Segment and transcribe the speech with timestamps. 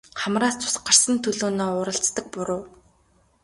[0.19, 2.61] Хамраас цус гарсан төлөөнөө уралцдаг буруу.